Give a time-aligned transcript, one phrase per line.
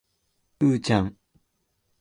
[0.61, 1.15] うーちゃん